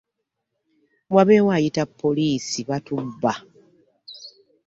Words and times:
Wabeewo 1.15 1.49
ayita 1.57 1.83
poliisi 2.01 2.59
batubba. 2.69 3.31